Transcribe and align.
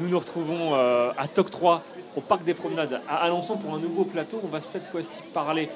Nous 0.00 0.08
nous 0.08 0.18
retrouvons 0.18 0.74
euh, 0.74 1.10
à 1.18 1.28
TOC 1.28 1.50
3, 1.50 1.82
au 2.16 2.20
Parc 2.20 2.44
des 2.44 2.54
Promenades, 2.54 3.00
à 3.08 3.16
Alençon, 3.24 3.56
pour 3.56 3.74
un 3.74 3.78
nouveau 3.78 4.04
plateau. 4.04 4.40
On 4.42 4.48
va 4.48 4.60
cette 4.60 4.84
fois-ci 4.84 5.20
parler 5.34 5.68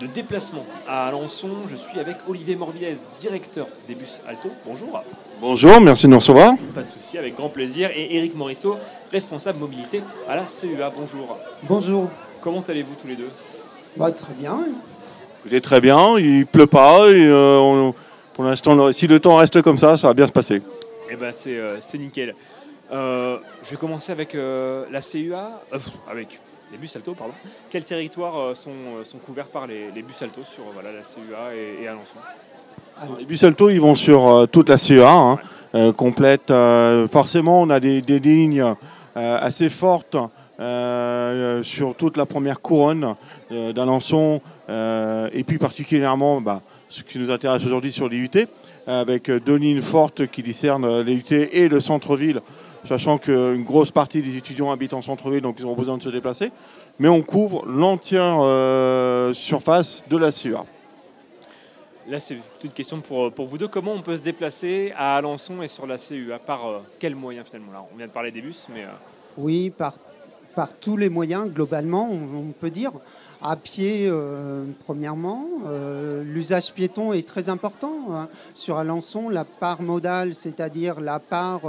de 0.00 0.06
déplacement 0.06 0.64
à 0.88 1.08
Alençon. 1.08 1.48
Je 1.66 1.76
suis 1.76 1.98
avec 1.98 2.16
Olivier 2.28 2.54
Morbiez, 2.56 2.96
directeur 3.18 3.66
des 3.88 3.94
bus 3.94 4.20
Alto. 4.28 4.50
Bonjour. 4.66 5.02
Bonjour, 5.40 5.80
merci 5.80 6.06
de 6.06 6.10
nous 6.10 6.18
recevoir. 6.18 6.54
Pas 6.74 6.82
de 6.82 6.86
souci, 6.88 7.16
avec 7.18 7.34
grand 7.34 7.48
plaisir. 7.48 7.90
Et 7.94 8.16
Eric 8.16 8.34
Morisseau, 8.36 8.76
responsable 9.10 9.58
mobilité 9.58 10.02
à 10.28 10.36
la 10.36 10.46
CEA. 10.48 10.90
Bonjour. 10.94 11.38
Bonjour. 11.62 12.10
Comment 12.40 12.60
allez-vous 12.60 12.94
tous 13.00 13.08
les 13.08 13.16
deux? 13.16 13.30
Bah, 13.96 14.10
très 14.10 14.34
bien. 14.34 14.66
Écoutez, 15.40 15.60
très 15.60 15.80
bien, 15.80 16.18
il 16.18 16.46
pleut 16.46 16.66
pas. 16.66 17.08
Et, 17.08 17.26
euh, 17.26 17.58
on- 17.58 17.94
pour 18.34 18.44
l'instant, 18.44 18.92
si 18.92 19.06
le 19.06 19.18
temps 19.20 19.36
reste 19.36 19.60
comme 19.62 19.78
ça, 19.78 19.96
ça 19.96 20.08
va 20.08 20.14
bien 20.14 20.26
se 20.26 20.32
passer. 20.32 20.62
Eh 21.10 21.16
ben 21.16 21.30
c'est 21.34 21.58
euh, 21.58 21.76
c'est 21.80 21.98
nickel. 21.98 22.34
Euh, 22.90 23.38
je 23.62 23.70
vais 23.70 23.76
commencer 23.76 24.12
avec 24.12 24.34
euh, 24.34 24.84
la 24.90 25.00
CUA, 25.00 25.62
euh, 25.72 25.78
avec 26.10 26.38
les 26.70 26.78
bus 26.78 26.94
Alto, 26.96 27.14
pardon. 27.14 27.34
Quels 27.70 27.84
territoires 27.84 28.56
sont, 28.56 28.72
couverts 29.24 29.46
par 29.46 29.66
les, 29.66 29.90
bus 30.02 30.20
Alto 30.22 30.42
sur 30.44 30.64
voilà, 30.74 30.90
la 30.90 31.02
CUA 31.02 31.54
et, 31.54 31.86
Alençon? 31.86 32.18
Les 33.18 33.24
bus 33.24 33.44
Alto, 33.44 33.70
ils 33.70 33.80
vont 33.80 33.94
sur 33.94 34.46
toute 34.50 34.68
la 34.68 34.78
CEA, 34.78 35.10
hein, 35.10 35.92
complète. 35.92 36.52
Forcément, 37.10 37.62
on 37.62 37.70
a 37.70 37.80
des, 37.80 38.00
lignes 38.00 38.74
assez 39.14 39.68
fortes 39.68 40.16
sur 40.58 41.94
toute 41.94 42.16
la 42.16 42.26
première 42.26 42.60
couronne 42.60 43.16
d'Alençon, 43.50 44.40
et 44.68 45.44
puis 45.46 45.58
particulièrement 45.58 46.40
bah, 46.40 46.62
ce 46.92 47.02
qui 47.02 47.18
nous 47.18 47.30
intéresse 47.30 47.64
aujourd'hui 47.64 47.90
sur 47.90 48.08
les 48.08 48.18
UT, 48.18 48.46
avec 48.86 49.30
deux 49.30 49.56
lignes 49.56 49.80
fortes 49.80 50.26
qui 50.26 50.42
discernent 50.42 50.84
euh, 50.84 51.02
les 51.02 51.14
UT 51.14 51.32
et 51.32 51.68
le 51.68 51.80
centre-ville, 51.80 52.40
sachant 52.84 53.18
qu'une 53.18 53.64
grosse 53.64 53.90
partie 53.90 54.22
des 54.22 54.36
étudiants 54.36 54.70
habitent 54.70 54.94
en 54.94 55.02
centre-ville, 55.02 55.40
donc 55.40 55.56
ils 55.58 55.66
ont 55.66 55.74
besoin 55.74 55.98
de 55.98 56.02
se 56.02 56.08
déplacer. 56.08 56.50
Mais 56.98 57.08
on 57.08 57.22
couvre 57.22 57.64
l'entière 57.66 58.38
euh, 58.40 59.32
surface 59.32 60.04
de 60.08 60.16
la 60.16 60.30
CEA. 60.30 60.64
Là, 62.08 62.18
c'est 62.18 62.34
toute 62.34 62.64
une 62.64 62.70
question 62.72 63.00
pour, 63.00 63.32
pour 63.32 63.46
vous 63.46 63.58
deux. 63.58 63.68
Comment 63.68 63.92
on 63.92 64.02
peut 64.02 64.16
se 64.16 64.22
déplacer 64.22 64.92
à 64.96 65.16
Alençon 65.16 65.62
et 65.62 65.68
sur 65.68 65.86
la 65.86 65.98
CUA 65.98 66.38
Par 66.40 66.66
euh, 66.66 66.78
quels 66.98 67.14
moyens 67.14 67.46
finalement? 67.46 67.72
Là, 67.72 67.84
On 67.92 67.96
vient 67.96 68.08
de 68.08 68.12
parler 68.12 68.32
des 68.32 68.40
bus, 68.40 68.66
mais 68.74 68.82
euh, 68.82 68.88
Oui, 69.36 69.70
par, 69.70 69.94
par 70.54 70.68
tous 70.80 70.96
les 70.96 71.08
moyens, 71.08 71.48
globalement, 71.50 72.08
on, 72.10 72.52
peut 72.52 72.70
dire. 72.70 72.92
À 73.42 73.56
pied, 73.56 74.06
euh, 74.08 74.64
premièrement. 74.84 75.46
Euh, 75.66 76.22
L'usage 76.22 76.72
piéton 76.72 77.12
est 77.12 77.26
très 77.26 77.48
important. 77.48 77.92
hein. 78.12 78.28
Sur 78.54 78.78
Alençon, 78.78 79.28
la 79.28 79.44
part 79.44 79.82
modale, 79.82 80.34
c'est-à-dire 80.34 81.00
la 81.00 81.18
part 81.18 81.62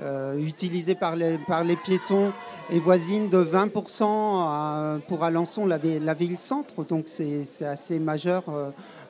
euh, 0.00 0.36
utilisée 0.38 0.94
par 0.94 1.14
les, 1.16 1.36
par 1.46 1.62
les 1.64 1.76
piétons, 1.76 2.32
est 2.70 2.78
voisine 2.78 3.28
de 3.28 3.38
20% 3.44 4.04
à- 4.04 4.98
pour 5.08 5.24
Alençon, 5.24 5.66
la, 5.66 5.78
la 5.78 6.14
ville-centre. 6.14 6.84
Donc 6.84 7.04
c'est 7.06 7.44
assez 7.66 7.98
majeur 7.98 8.44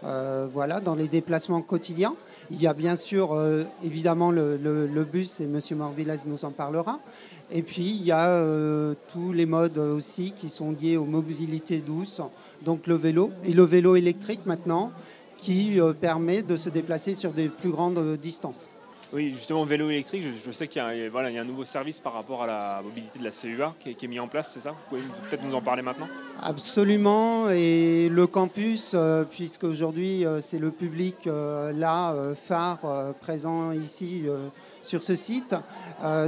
euh, 0.05 0.47
voilà, 0.53 0.81
dans 0.81 0.95
les 0.95 1.09
déplacements 1.09 1.63
quotidiens. 1.63 2.15
Il 2.51 2.61
y 2.61 2.67
a 2.67 2.75
bien 2.75 2.95
sûr, 2.95 3.33
euh, 3.33 3.65
évidemment, 3.83 4.31
le, 4.31 5.05
bus, 5.11 5.41
et 5.41 5.45
M. 5.45 5.59
Morvillas 5.77 6.25
nous 6.27 6.45
en 6.45 6.51
parlera. 6.51 7.01
Et 7.51 7.63
puis, 7.63 7.97
il 7.99 8.05
y 8.05 8.13
a 8.13 8.29
euh, 8.29 8.95
tous 9.13 9.33
les 9.33 9.47
modes 9.47 9.79
aussi 9.79 10.33
qui 10.33 10.51
sont 10.51 10.73
liés 10.73 10.97
aux 10.97 11.07
mobilités 11.07 11.79
douces, 11.79 12.21
donc 12.63 12.87
le 12.87 12.97
vélo, 12.97 13.31
et 13.45 13.53
le 13.53 13.63
vélo 13.63 13.97
électrique 13.97 14.41
maintenant, 14.45 14.93
qui 15.39 15.79
permet 16.01 16.43
de 16.43 16.57
se 16.57 16.71
déplacer 16.71 17.15
sur 17.15 17.33
des 17.33 17.49
plus 17.49 17.71
grandes 17.71 18.17
distances. 18.17 18.67
Oui, 19.15 19.31
justement, 19.31 19.65
vélo 19.65 19.91
électrique, 19.91 20.25
je, 20.45 20.51
sais 20.51 20.67
qu'il 20.67 20.83
y, 20.83 21.09
voilà, 21.09 21.31
il 21.31 21.37
y 21.37 21.39
a 21.39 21.43
un 21.43 21.45
nouveau 21.45 21.65
service 21.65 22.01
par 22.01 22.15
rapport 22.15 22.43
à 22.43 22.49
la 22.49 22.81
mobilité 22.83 23.21
de 23.21 23.25
la 23.25 23.31
CUA 23.31 23.73
qui 23.79 23.91
est, 23.91 24.09
mis 24.09 24.19
en 24.19 24.27
place, 24.27 24.53
c'est 24.53 24.59
ça 24.59 24.71
Vous 24.71 24.77
pouvez 24.89 25.03
peut-être 25.31 25.45
nous 25.45 25.55
en 25.55 25.61
parler 25.61 25.83
maintenant 25.83 26.09
Absolument, 26.43 27.49
et 27.51 28.09
le 28.11 28.27
campus, 28.27 28.91
euh, 28.95 29.23
puisque 29.23 29.63
aujourd'hui 29.63 30.27
euh, 30.27 30.41
c'est 30.41 30.59
le 30.59 30.73
public 30.73 31.29
euh, 31.29 31.73
là 31.73 32.13
euh, 32.13 32.35
phare 32.35 32.81
présent 33.21 33.71
ici 33.71 34.25
sur 34.83 35.05
ce 35.05 35.15
site. 35.15 35.55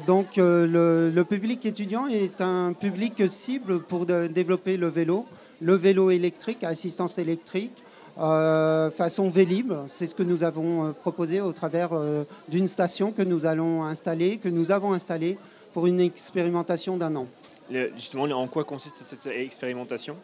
Donc 0.07 0.37
le, 0.37 1.23
public 1.29 1.67
étudiant 1.67 2.07
est 2.07 2.41
un 2.41 2.73
public 2.73 3.29
cible 3.29 3.81
pour 3.81 4.07
développer 4.07 4.77
le 4.77 4.87
vélo, 4.87 5.27
le 5.61 5.75
vélo 5.75 6.11
électrique, 6.11 6.63
assistance 6.63 7.19
électrique. 7.19 7.83
Euh, 8.19 8.91
façon 8.91 9.29
Vélib, 9.29 9.73
c'est 9.89 10.07
ce 10.07 10.15
que 10.15 10.23
nous 10.23 10.43
avons 10.43 10.87
euh, 10.87 10.93
proposé 10.93 11.41
au 11.41 11.53
travers 11.53 11.91
euh, 11.93 12.25
d'une 12.49 12.69
station 12.69 13.13
que 13.13 13.23
nous 13.23 13.47
allons 13.47 13.85
installer, 13.85 14.39
que 14.39 14.49
nous 14.49 14.71
avons 14.71 14.93
installée 14.93 15.39
pour 15.73 15.87
une 15.87 16.01
expérimentation 16.01 16.97
d'un 16.97 17.15
an. 17.17 17.27
Le- 17.71 17.91
Justement, 17.97 18.25
en 18.25 18.47
quoi 18.47 18.65
consiste 18.65 19.03
cette 19.03 19.27
expérimentation? 19.27 20.17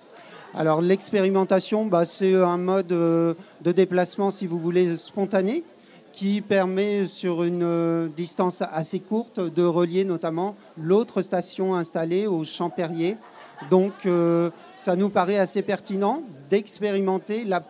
Alors 0.55 0.81
l'expérimentation, 0.83 1.87
bah, 1.87 2.05
c'est 2.05 2.35
un 2.35 2.59
mode 2.59 2.93
euh, 2.93 3.35
de 3.63 3.73
déplacement, 3.73 4.31
si 4.31 4.47
vous 4.47 4.59
voulez, 4.59 4.97
spontané, 4.97 5.65
qui 6.13 6.43
permet 6.43 7.07
sur 7.07 7.43
une 7.43 7.63
euh, 7.63 8.07
distance 8.09 8.63
assez 8.63 9.01
courte 9.01 9.41
de 9.41 9.65
relier 9.65 10.05
notamment 10.05 10.57
l'autre 10.77 11.23
station 11.23 11.75
installée 11.75 12.27
au 12.27 12.45
Champ 12.45 12.69
Perrier. 12.69 13.17
Donc 13.71 13.93
euh, 14.07 14.51
ça 14.77 14.97
nous 14.97 15.09
paraît 15.09 15.39
assez 15.39 15.63
pertinent 15.63 16.23
d'expérimenter 16.51 17.45
la, 17.45 17.63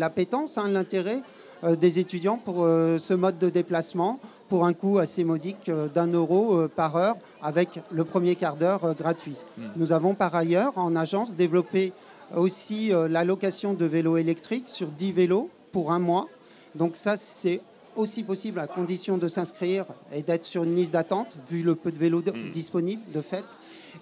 hein, 0.00 0.68
l'intérêt 0.68 1.22
euh, 1.64 1.74
des 1.74 1.98
étudiants 1.98 2.38
pour 2.38 2.64
euh, 2.64 2.98
ce 2.98 3.14
mode 3.14 3.38
de 3.38 3.50
déplacement 3.50 4.20
pour 4.48 4.64
un 4.64 4.72
coût 4.72 4.98
assez 4.98 5.24
modique 5.24 5.70
d'un 5.94 6.06
euro 6.06 6.68
par 6.68 6.96
heure 6.96 7.16
avec 7.42 7.80
le 7.90 8.04
premier 8.04 8.34
quart 8.34 8.56
d'heure 8.56 8.94
gratuit. 8.94 9.36
Nous 9.76 9.92
avons 9.92 10.14
par 10.14 10.34
ailleurs 10.34 10.78
en 10.78 10.96
agence 10.96 11.34
développé 11.34 11.92
aussi 12.34 12.92
la 13.10 13.24
location 13.24 13.74
de 13.74 13.84
vélos 13.84 14.16
électriques 14.16 14.70
sur 14.70 14.86
10 14.86 15.12
vélos 15.12 15.50
pour 15.70 15.92
un 15.92 15.98
mois. 15.98 16.28
Donc 16.76 16.96
ça, 16.96 17.18
c'est 17.18 17.60
aussi 17.96 18.22
possible 18.22 18.58
à 18.60 18.66
condition 18.66 19.18
de 19.18 19.28
s'inscrire 19.28 19.84
et 20.12 20.22
d'être 20.22 20.44
sur 20.44 20.64
une 20.64 20.74
liste 20.76 20.92
d'attente, 20.92 21.36
vu 21.50 21.62
le 21.62 21.74
peu 21.74 21.90
de 21.92 21.98
vélos 21.98 22.22
Mm. 22.22 22.50
disponibles 22.50 23.10
de 23.12 23.20
fait. 23.22 23.44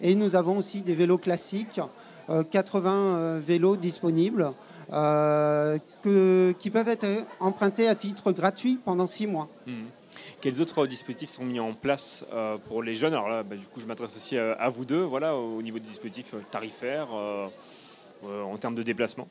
Et 0.01 0.15
nous 0.15 0.35
avons 0.37 0.59
aussi 0.59 0.83
des 0.83 0.95
vélos 0.95 1.19
classiques, 1.19 1.81
euh, 2.29 2.43
80 2.43 3.17
euh, 3.17 3.41
vélos 3.43 3.77
disponibles, 3.77 4.53
euh, 4.93 5.79
que- 6.03 6.53
qui 6.59 6.71
peuvent 6.71 6.89
être 6.89 7.07
empruntés 7.41 7.89
à 7.89 7.95
titre 7.95 8.33
gratuit 8.33 8.79
pendant 8.85 9.07
6 9.07 9.27
mois. 9.27 9.49
Mhm. 9.67 9.87
Quels 10.41 10.61
autres 10.61 10.87
dispositifs 10.87 11.31
sont 11.31 11.45
mis 11.45 11.61
en 11.61 11.73
place 11.75 12.25
euh, 12.33 12.57
pour 12.69 12.83
les 12.83 12.95
jeunes? 12.95 13.13
Alors 13.15 13.29
là, 13.29 13.43
bah, 13.43 13.57
du 13.57 13.67
coup, 13.67 13.81
je 13.81 13.87
m'adresse 13.87 14.17
aussi 14.17 14.37
à, 14.37 14.53
à 14.53 14.69
vous 14.69 14.85
deux, 14.85 15.03
voilà, 15.03 15.35
au 15.37 15.61
niveau 15.63 15.79
des 15.79 15.87
dispositifs 15.89 16.35
euh, 16.35 16.41
tarifaires, 16.51 17.09
euh, 17.15 17.47
euh, 18.27 18.43
en 18.43 18.57
termes 18.57 18.75
de 18.75 18.83
déplacement. 18.83 19.29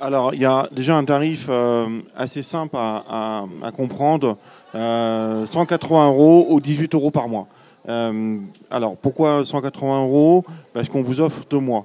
Alors, 0.00 0.32
il 0.32 0.40
y 0.40 0.44
a 0.44 0.68
déjà 0.70 0.96
un 0.96 1.04
tarif 1.04 1.46
euh, 1.48 2.00
assez 2.16 2.42
simple 2.42 2.76
à, 2.76 3.44
comprendre, 3.76 4.36
euh, 4.74 5.44
180 5.44 6.08
euros 6.08 6.46
ou 6.50 6.60
18 6.60 6.94
euros 6.94 7.10
par 7.10 7.28
mois. 7.28 7.48
Euh, 7.88 8.38
alors, 8.70 8.96
pourquoi 8.96 9.44
180 9.44 10.02
euros? 10.04 10.44
Parce 10.72 10.88
qu'on 10.88 11.02
vous 11.02 11.20
offre 11.20 11.42
deux 11.50 11.58
mois. 11.58 11.84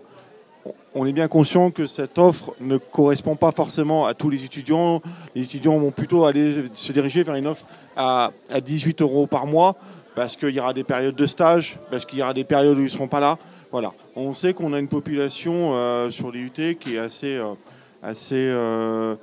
On 0.94 1.08
est 1.08 1.14
bien 1.14 1.28
conscient 1.28 1.72
que 1.72 1.88
cette 1.88 2.20
offre 2.20 2.54
ne 2.62 2.78
correspond 2.78 3.36
pas 3.36 3.52
forcément 3.52 4.06
à 4.06 4.14
tous 4.14 4.30
les 4.30 4.46
étudiants. 4.46 5.02
Les 5.34 5.44
étudiants 5.44 5.80
vont 5.80 5.92
plutôt 5.92 6.26
aller 6.26 6.66
se 6.74 6.92
diriger 6.92 7.24
vers 7.24 7.36
une 7.36 7.48
offre 7.48 7.66
à, 7.96 8.32
à 8.52 8.62
18 8.62 9.02
euros 9.02 9.26
par 9.26 9.48
mois 9.48 9.76
parce 10.16 10.36
qu'il 10.36 10.52
y 10.52 10.60
aura 10.60 10.74
des 10.74 10.84
périodes 10.84 11.16
de 11.16 11.26
stage, 11.26 11.80
parce 11.90 12.06
qu'il 12.06 12.20
y 12.20 12.22
aura 12.22 12.34
des 12.34 12.44
périodes 12.44 12.78
où 12.78 12.82
ils 12.82 12.86
ne 12.86 12.90
seront 12.90 13.08
pas 13.08 13.20
là. 13.20 13.38
Voilà. 13.72 13.92
On 14.16 14.34
sait 14.34 14.54
qu'on 14.54 14.74
a 14.74 14.80
une 14.80 14.88
population 14.88 15.72
euh, 15.74 16.10
sur 16.10 16.32
les 16.32 16.40
UT 16.42 16.76
qui 16.80 16.96
est 16.96 17.00
assez, 17.00 17.36
euh, 17.36 17.54
assez 18.04 18.36
euh, 18.36 19.16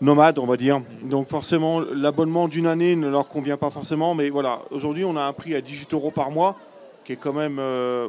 nomade, 0.00 0.38
on 0.38 0.46
va 0.46 0.56
dire. 0.56 0.80
Donc 1.02 1.28
forcément, 1.28 1.80
l'abonnement 1.80 2.48
d'une 2.48 2.66
année 2.66 2.96
ne 2.96 3.08
leur 3.08 3.28
convient 3.28 3.56
pas 3.56 3.70
forcément. 3.70 4.14
Mais 4.14 4.30
voilà, 4.30 4.62
aujourd'hui, 4.70 5.04
on 5.04 5.16
a 5.16 5.22
un 5.22 5.32
prix 5.32 5.54
à 5.54 5.60
18 5.60 5.92
euros 5.94 6.10
par 6.10 6.30
mois, 6.30 6.56
qui 7.04 7.12
est 7.12 7.16
quand 7.16 7.32
même 7.32 7.58
euh, 7.58 8.08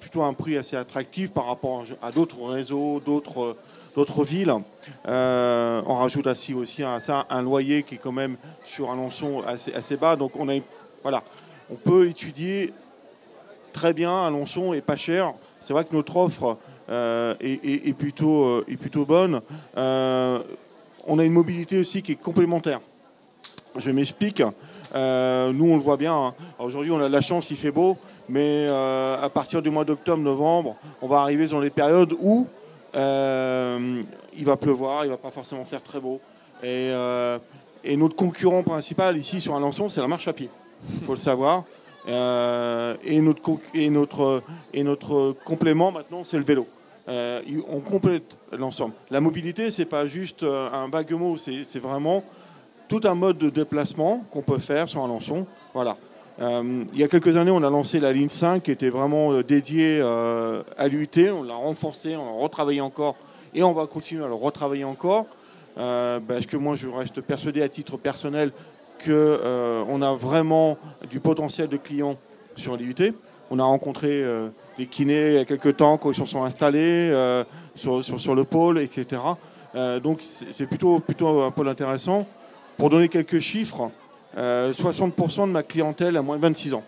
plutôt 0.00 0.22
un 0.22 0.32
prix 0.32 0.56
assez 0.56 0.76
attractif 0.76 1.30
par 1.30 1.46
rapport 1.46 1.84
à 2.02 2.10
d'autres 2.10 2.42
réseaux, 2.42 3.00
d'autres 3.04 3.56
d'autres 3.94 4.24
villes. 4.24 4.54
Euh, 5.06 5.82
on 5.86 5.96
rajoute 5.96 6.26
ainsi 6.26 6.54
aussi 6.54 6.82
à 6.82 6.98
ça 7.00 7.26
un 7.30 7.42
loyer 7.42 7.82
qui 7.82 7.96
est 7.96 7.98
quand 7.98 8.12
même 8.12 8.36
sur 8.64 8.90
un 8.90 8.96
lançon 8.96 9.42
assez, 9.46 9.72
assez 9.74 9.96
bas. 9.96 10.16
Donc 10.16 10.32
on 10.36 10.48
a, 10.48 10.54
voilà, 11.02 11.22
on 11.70 11.74
peut 11.74 12.08
étudier 12.08 12.72
très 13.72 13.92
bien 13.94 14.14
Alençon 14.26 14.72
et 14.72 14.80
pas 14.80 14.96
cher. 14.96 15.32
C'est 15.60 15.72
vrai 15.72 15.84
que 15.84 15.94
notre 15.94 16.16
offre 16.16 16.56
est, 16.88 17.88
est 17.88 17.92
plutôt, 17.92 18.44
euh, 18.44 18.64
est 18.68 18.76
plutôt 18.76 19.04
bonne. 19.04 19.40
Euh, 19.76 20.40
on 21.06 21.18
a 21.18 21.24
une 21.24 21.32
mobilité 21.32 21.78
aussi 21.78 22.02
qui 22.02 22.12
est 22.12 22.16
complémentaire. 22.16 22.80
Je 23.76 23.90
m'explique. 23.90 24.42
Euh, 24.94 25.52
nous, 25.52 25.70
on 25.70 25.76
le 25.76 25.82
voit 25.82 25.96
bien. 25.96 26.14
hein. 26.14 26.34
Aujourd'hui, 26.58 26.90
on 26.92 27.00
a 27.00 27.08
de 27.08 27.12
la 27.12 27.22
chance, 27.22 27.50
il 27.50 27.56
fait 27.56 27.70
beau, 27.70 27.96
mais 28.28 28.66
euh, 28.68 29.16
à 29.20 29.30
partir 29.30 29.62
du 29.62 29.70
mois 29.70 29.84
d'octobre, 29.84 30.22
novembre, 30.22 30.76
on 31.00 31.06
va 31.08 31.20
arriver 31.20 31.46
dans 31.46 31.60
les 31.60 31.70
périodes 31.70 32.14
où 32.20 32.46
euh, 32.94 34.02
il 34.36 34.44
va 34.44 34.56
pleuvoir, 34.56 35.04
il 35.04 35.10
va 35.10 35.16
pas 35.16 35.30
forcément 35.30 35.64
faire 35.64 35.82
très 35.82 35.98
beau. 35.98 36.20
Et, 36.62 36.90
euh, 36.92 37.38
et 37.82 37.96
notre 37.96 38.14
concurrent 38.14 38.62
principal 38.62 39.16
ici 39.16 39.40
sur 39.40 39.56
Alençon, 39.56 39.88
c'est 39.88 40.00
la 40.02 40.08
marche 40.08 40.28
à 40.28 40.32
pied. 40.34 40.50
il 41.00 41.04
faut 41.06 41.14
le 41.14 41.18
savoir. 41.18 41.64
Euh, 42.08 42.96
et, 43.04 43.20
notre, 43.20 43.58
et, 43.74 43.90
notre, 43.90 44.42
et 44.72 44.82
notre 44.82 45.34
complément 45.44 45.92
maintenant, 45.92 46.24
c'est 46.24 46.38
le 46.38 46.44
vélo. 46.44 46.66
Euh, 47.08 47.42
on 47.68 47.80
complète 47.80 48.36
l'ensemble. 48.52 48.94
La 49.10 49.20
mobilité, 49.20 49.70
c'est 49.70 49.84
pas 49.84 50.06
juste 50.06 50.42
euh, 50.42 50.70
un 50.72 50.88
vague 50.88 51.12
mot, 51.12 51.36
c'est 51.36 51.78
vraiment 51.78 52.24
tout 52.88 53.00
un 53.04 53.14
mode 53.14 53.38
de 53.38 53.50
déplacement 53.50 54.24
qu'on 54.30 54.42
peut 54.42 54.58
faire 54.58 54.88
sur 54.88 55.02
un 55.02 55.08
lançon. 55.08 55.46
Voilà. 55.74 55.96
il 56.38 56.98
y 56.98 57.02
a 57.02 57.08
quelques 57.08 57.36
années, 57.36 57.50
on 57.50 57.62
a 57.62 57.70
lancé 57.70 58.00
la 58.00 58.12
ligne 58.12 58.28
5 58.28 58.64
qui 58.64 58.70
était 58.70 58.90
vraiment 58.90 59.40
dédiée 59.42 60.02
à 60.02 60.88
l'UT. 60.88 61.08
On 61.30 61.42
l'a 61.42 61.54
renforcé, 61.54 62.16
on 62.16 62.24
l'a 62.26 62.42
retravaillé 62.42 62.80
encore 62.80 63.16
et 63.54 63.62
on 63.62 63.72
va 63.72 63.86
continuer 63.86 64.24
à 64.24 64.28
le 64.28 64.34
retravailler 64.34 64.84
encore. 64.84 65.26
parce 65.74 66.44
que 66.46 66.58
moi, 66.58 66.74
je 66.74 66.86
reste 66.86 67.22
persuadé 67.22 67.62
à 67.62 67.68
titre 67.70 67.96
personnel 67.96 68.52
qu'on 69.04 69.10
euh, 69.10 70.02
a 70.02 70.14
vraiment 70.14 70.76
du 71.10 71.20
potentiel 71.20 71.68
de 71.68 71.76
clients 71.76 72.16
sur 72.54 72.76
l'IUT. 72.76 73.14
On 73.50 73.58
a 73.58 73.64
rencontré 73.64 74.22
euh, 74.22 74.48
les 74.78 74.86
kinés 74.86 75.28
il 75.28 75.34
y 75.34 75.38
a 75.38 75.44
quelques 75.44 75.76
temps 75.76 75.98
quand 75.98 76.10
ils 76.10 76.14
se 76.14 76.24
sont 76.24 76.44
installés 76.44 77.10
euh, 77.12 77.44
sur, 77.74 78.02
sur, 78.02 78.34
le 78.34 78.44
pôle, 78.44 78.78
etc. 78.78 79.20
donc 80.02 80.22
c'est 80.22 80.66
plutôt, 80.66 81.00
plutôt 81.00 81.42
un 81.42 81.50
pôle 81.50 81.68
intéressant. 81.68 82.26
Pour 82.76 82.88
donner 82.90 83.08
quelques 83.08 83.38
chiffres, 83.38 83.90
60% 84.36 85.46
de 85.46 85.52
ma 85.52 85.62
clientèle 85.62 86.16
a 86.16 86.22
moins 86.22 86.36
de 86.36 86.42
26 86.42 86.74
ans. 86.74 86.84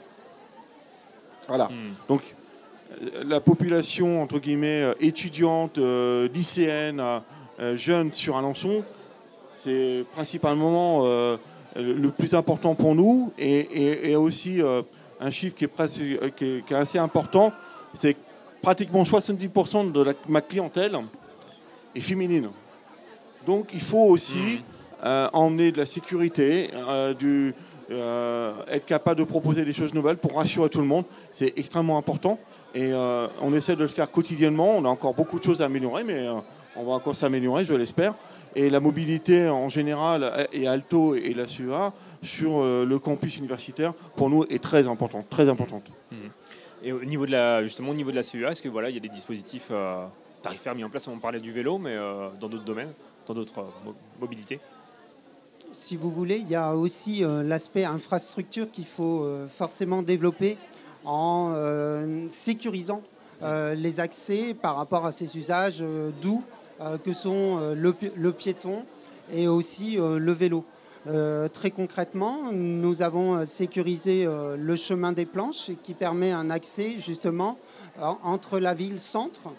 Voilà. 1.47 1.67
Hmm. 1.67 1.95
Donc 2.09 2.23
la 3.23 3.41
population, 3.41 4.23
entre 4.23 4.39
guillemets, 4.39 4.93
étudiante, 5.01 5.79
lycéenne, 5.79 7.03
jeune 7.75 8.13
sur 8.13 8.37
Alençon, 8.37 8.83
c'est 9.55 10.05
principalement 10.13 11.05
le 11.77 12.09
plus 12.11 12.35
important 12.35 12.75
pour 12.75 12.95
nous 12.95 13.33
et, 13.39 14.15
aussi 14.17 14.63
euh, 14.63 14.83
un 15.21 15.31
chiffre 15.31 15.55
qui 15.55 15.65
est, 15.65 15.69
presque, 15.69 16.01
euh, 16.01 16.31
qui 16.31 16.63
est, 16.69 16.73
assez 16.75 16.99
important, 16.99 17.53
c'est 17.93 18.17
pratiquement 18.63 19.03
70% 19.03 19.93
de 19.93 20.15
ma 20.29 20.41
clientèle 20.41 20.97
est 21.95 22.01
féminine. 22.01 22.51
Donc 23.47 23.71
il 23.75 23.81
faut 23.81 24.05
aussi 24.05 24.39
mmh. 24.39 24.63
euh, 25.05 25.29
emmener 25.33 25.73
de 25.73 25.79
la 25.79 25.87
sécurité, 25.87 26.71
du, 27.19 27.55
être 27.91 28.87
capable 28.87 29.21
de 29.21 29.25
proposer 29.25 29.65
des 29.65 29.75
choses 29.75 29.93
nouvelles 29.93 30.17
pour 30.17 30.37
rassurer 30.37 30.69
tout 30.69 30.81
le 30.81 30.87
monde. 30.87 31.05
C'est 31.33 31.53
extrêmement 31.57 31.99
important 31.99 32.39
et 32.75 32.93
on 32.95 33.55
essaie 33.55 33.77
de 33.77 33.83
le 33.83 33.89
faire 33.89 34.11
quotidiennement. 34.11 34.73
On 34.77 34.85
a 34.85 34.89
encore 34.89 35.13
beaucoup 35.13 35.39
de 35.39 35.45
choses 35.45 35.61
à 35.61 35.67
améliorer, 35.67 36.03
mais 36.03 36.27
on 36.77 36.85
va 36.85 36.93
encore 36.93 37.17
s'améliorer, 37.17 37.65
je 37.65 37.75
l'espère 37.75 38.15
et 38.55 38.71
la 38.71 38.81
mobilité 38.81 39.49
en 39.49 39.69
général 39.69 40.49
et 40.53 40.67
Alto 40.67 41.15
et 41.15 41.35
la 41.35 41.47
CUA 41.47 41.93
sur 42.23 42.59
euh, 42.59 42.85
le 42.85 42.99
campus 42.99 43.37
universitaire 43.39 43.93
pour 44.17 44.31
nous 44.31 44.45
est 44.45 44.63
très 44.63 44.87
importante, 44.87 45.29
très 45.29 45.49
importante. 45.49 45.91
Mmh. 46.11 46.17
Et 46.85 46.93
au 46.93 47.05
niveau 47.05 47.27
de 47.27 47.33
la, 47.33 47.63
justement 47.63 47.91
au 47.91 47.95
niveau 47.95 48.11
de 48.11 48.17
la 48.17 48.23
CUA, 48.23 48.53
est-ce 48.53 48.63
que 48.63 48.69
voilà, 48.69 48.91
il 48.91 48.95
y 48.95 48.99
a 48.99 49.01
des 49.01 49.09
dispositifs 49.09 49.69
euh, 49.71 50.07
tarifaires 50.43 50.75
mis 50.75 50.85
en 50.85 50.91
place? 50.91 51.09
On 51.09 51.19
parlait 51.19 51.41
du 51.41 51.53
vélo, 51.53 51.79
mais 51.79 51.95
euh, 51.95 52.29
dans 52.41 52.49
d'autres 52.49 52.65
domaines, 52.65 52.93
dans 53.27 53.35
d'autres 53.35 53.65
mobilités 54.21 54.61
si 55.73 55.97
vous 55.97 56.11
voulez, 56.11 56.37
il 56.37 56.49
y 56.49 56.55
a 56.55 56.77
aussi 56.77 57.25
l'aspect 57.43 57.85
infrastructure 57.85 58.71
qu'il 58.71 58.85
faut 58.85 59.27
forcément 59.49 60.03
développer 60.03 60.57
en 61.05 61.53
sécurisant 62.31 63.03
les 63.43 63.99
accès 63.99 64.55
par 64.55 64.77
rapport 64.77 65.05
à 65.05 65.11
ces 65.11 65.37
usages 65.37 65.83
doux 66.23 66.45
euh, 66.45 66.64
que 67.05 67.13
sont 67.13 67.59
euh, 67.61 67.75
le, 67.75 68.33
piéton 68.33 68.85
et 69.33 69.49
aussi 69.49 69.99
euh, 69.99 70.19
le 70.19 70.33
vélo. 70.33 70.65
très 71.53 71.71
concrètement, 71.71 72.51
nous 72.53 73.03
avons 73.03 73.45
sécurisé 73.45 74.27
le 74.27 74.77
chemin 74.77 75.13
des 75.13 75.27
planches 75.27 75.71
qui 75.83 75.93
permet 75.93 76.33
un 76.33 76.49
accès 76.49 76.97
justement 76.99 77.59
entre 78.23 78.59
la 78.59 78.73
ville-centre 78.73 79.53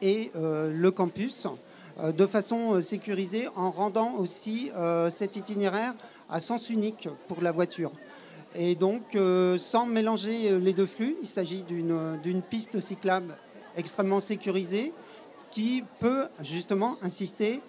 et 0.00 0.30
le 0.34 0.90
campus 0.90 1.48
de 2.00 2.26
façon 2.26 2.80
sécurisée 2.80 3.48
en 3.56 3.72
rendant 3.72 4.14
aussi 4.14 4.70
cet 5.10 5.34
itinéraire 5.34 5.94
à 6.30 6.38
sens 6.38 6.70
unique 6.70 7.08
pour 7.26 7.42
la 7.42 7.50
voiture. 7.50 7.90
Et 8.54 8.76
donc, 8.76 9.18
sans 9.58 9.86
mélanger 9.86 10.56
les 10.60 10.72
deux 10.72 10.86
flux, 10.86 11.16
il 11.20 11.26
s'agit 11.26 11.64
d'une 11.64 12.42
piste 12.48 12.80
cyclable 12.80 13.36
extrêmement 13.76 14.20
sécurisée 14.20 14.92
qui 15.52 15.84
peut 16.00 16.26
justement 16.42 16.96
inciter 17.02 17.60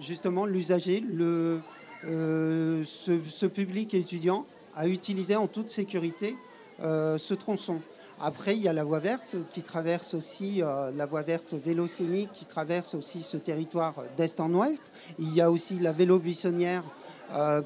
justement 0.00 0.44
l'usager, 0.44 1.00
le, 1.00 1.60
euh, 2.04 2.82
ce, 2.84 3.46
public 3.46 3.94
étudiant 3.94 4.44
à 4.74 4.88
utiliser 4.88 5.36
en 5.36 5.46
toute 5.46 5.70
sécurité 5.70 6.36
euh, 6.82 7.16
ce 7.16 7.32
tronçon. 7.32 7.80
Après, 8.20 8.56
il 8.56 8.62
y 8.62 8.68
a 8.68 8.72
la 8.72 8.84
voie 8.84 9.00
verte 9.00 9.36
qui 9.50 9.62
traverse 9.62 10.14
aussi, 10.14 10.62
euh, 10.62 10.90
la 10.94 11.06
voie 11.06 11.22
verte 11.22 11.54
vélocénique 11.54 12.30
qui 12.32 12.44
traverse 12.44 12.94
aussi 12.94 13.22
ce 13.22 13.36
territoire 13.36 13.94
d'est 14.16 14.38
en 14.40 14.52
ouest. 14.52 14.82
Il 15.18 15.34
y 15.34 15.40
a 15.40 15.50
aussi 15.50 15.78
la 15.78 15.92
vélo 15.92 16.18
buissonnière 16.18 16.84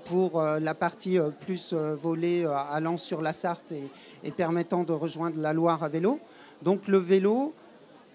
pour 0.05 0.41
la 0.41 0.75
partie 0.75 1.19
plus 1.41 1.75
volée 1.75 2.47
allant 2.71 2.97
sur 2.97 3.21
la 3.21 3.33
Sarthe 3.33 3.73
et, 3.73 3.91
et 4.23 4.31
permettant 4.31 4.85
de 4.85 4.93
rejoindre 4.93 5.39
la 5.41 5.53
Loire 5.53 5.83
à 5.83 5.89
vélo. 5.89 6.21
Donc 6.63 6.87
le 6.87 6.99
vélo, 6.99 7.53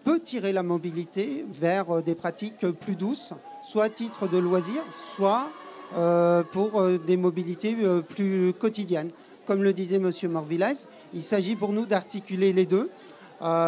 peut 0.03 0.19
tirer 0.19 0.51
la 0.51 0.63
mobilité 0.63 1.45
vers 1.53 1.97
euh, 1.97 2.01
des 2.01 2.15
pratiques 2.15 2.67
plus 2.67 2.95
douces, 2.95 3.33
soit 3.63 3.85
à 3.85 3.89
titre 3.89 4.27
de 4.27 4.37
loisir, 4.37 4.83
soit 5.15 5.49
euh, 5.95 6.43
pour 6.43 6.81
euh, 6.81 6.97
des 6.97 7.17
mobilités 7.17 7.75
plus 8.07 8.53
quotidiennes. 8.53 9.11
Comme 9.45 9.63
le 9.63 9.73
disait 9.73 9.97
M. 9.97 10.09
Morvillez, 10.29 10.73
il 11.13 11.23
s'agit 11.23 11.55
pour 11.55 11.73
nous 11.73 11.85
d'articuler 11.85 12.53
les 12.53 12.65
deux, 12.65 12.89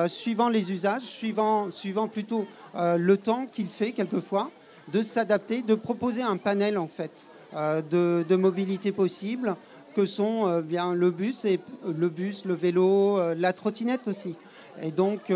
suivant 0.07 0.47
les 0.47 0.71
usages, 0.71 1.01
suivant, 1.01 1.69
suivant 1.69 2.07
plutôt 2.07 2.45
le 2.75 3.17
temps 3.17 3.45
qu'il 3.45 3.67
fait 3.67 3.91
quelquefois, 3.91 4.51
de 4.93 5.01
s'adapter, 5.01 5.63
de 5.63 5.75
proposer 5.75 6.21
un 6.21 6.37
panel 6.37 6.77
en 6.77 6.87
fait 6.87 7.11
de, 7.53 8.23
de 8.23 8.35
mobilité 8.37 8.93
possible, 8.93 9.57
que 9.97 10.05
sont 10.05 10.61
bien 10.61 10.93
le 10.93 11.11
bus 11.11 11.43
et 11.43 11.59
le 11.85 12.07
bus, 12.07 12.45
le 12.45 12.53
vélo, 12.53 13.19
la 13.33 13.51
trottinette 13.51 14.07
aussi. 14.07 14.35
Et 14.81 14.91
donc 14.91 15.29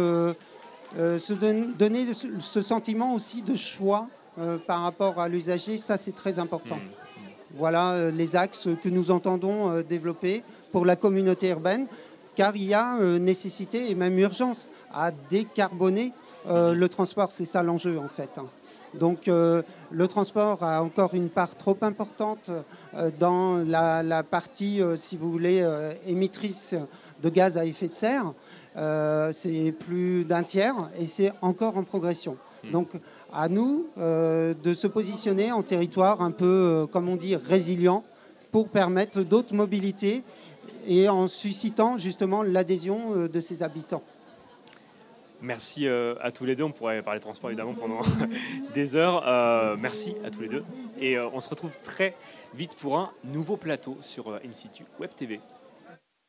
euh, 0.98 1.20
se 1.20 1.34
donner 1.34 2.08
ce 2.14 2.62
sentiment 2.62 3.14
aussi 3.14 3.44
de 3.44 3.56
choix 3.56 4.08
euh, 4.40 4.58
par 4.58 4.82
rapport 4.82 5.20
à 5.20 5.30
l'usager, 5.30 5.78
ça 5.78 5.98
c'est 5.98 6.16
très 6.16 6.40
important. 6.40 6.78
Mmh. 6.78 7.22
Voilà 7.58 7.92
euh, 7.94 8.12
les 8.12 8.36
axes 8.36 8.68
que 8.82 8.90
nous 8.90 9.12
entendons 9.12 9.82
développer 9.82 10.44
pour 10.72 10.86
la 10.86 10.96
communauté 10.96 11.50
urbaine, 11.50 11.88
car 12.36 12.56
il 12.56 12.64
y 12.66 12.74
a 12.74 12.98
nécessité 13.20 13.92
et 13.92 13.96
même 13.96 14.18
urgence 14.18 14.70
à 14.94 15.12
décarboner 15.12 16.14
le 16.48 16.88
transport, 16.88 17.32
c'est 17.32 17.46
ça 17.46 17.62
l'enjeu 17.64 18.00
en 18.00 18.08
fait. 18.08 18.30
Donc 18.94 19.28
le 19.28 20.08
transport 20.08 20.64
a 20.64 20.82
encore 20.82 21.14
une 21.14 21.30
part 21.30 21.56
trop 21.56 21.78
importante 21.82 22.50
dans 23.20 23.58
la, 23.58 24.02
la 24.04 24.24
partie, 24.24 24.82
si 24.96 25.16
vous 25.16 25.32
voulez, 25.32 25.68
émettrice 26.08 26.76
de 27.22 27.30
gaz 27.30 27.58
à 27.58 27.66
effet 27.66 27.88
de 27.88 27.94
serre. 27.94 28.34
Euh, 28.78 29.32
c'est 29.34 29.74
plus 29.78 30.26
d'un 30.26 30.44
tiers 30.44 30.76
et 30.98 31.06
c'est 31.06 31.32
encore 31.42 31.78
en 31.78 31.84
progression. 31.84 32.38
Hmm. 32.64 32.72
Donc 32.72 32.90
à 33.34 33.50
nous 33.50 33.88
euh, 33.98 34.54
de 34.64 34.74
se 34.74 34.88
positionner 34.88 35.52
en 35.52 35.64
territoire 35.64 36.22
un 36.22 36.32
peu, 36.32 36.46
euh, 36.46 36.86
comme 36.86 37.10
on 37.10 37.16
dit, 37.16 37.36
résilient 37.36 38.04
pour 38.52 38.70
permettre 38.70 39.22
d'autres 39.24 39.54
mobilités 39.54 40.24
et 40.88 41.10
en 41.10 41.28
suscitant 41.28 41.98
justement 41.98 42.42
l'adhésion 42.42 43.28
de 43.28 43.40
ses 43.40 43.64
habitants. 43.64 44.02
Merci 45.42 45.88
à 45.88 46.32
tous 46.32 46.46
les 46.46 46.56
deux. 46.56 46.64
On 46.64 46.72
pourrait 46.72 47.02
parler 47.02 47.20
transport 47.20 47.50
évidemment 47.50 47.74
pendant 47.74 48.00
des 48.74 48.96
heures. 48.96 49.78
merci 49.78 50.16
à 50.26 50.32
tous 50.32 50.42
les 50.42 50.50
deux. 50.50 50.64
Et 51.00 51.18
on 51.20 51.40
se 51.40 51.50
retrouve 51.50 51.78
très 51.84 52.16
vite 52.54 52.76
pour 52.76 52.98
un 52.98 53.12
nouveau 53.26 53.58
plateau 53.58 53.98
sur 54.02 54.34
In 54.34 54.52
Web 55.00 55.12
TV. 55.16 55.40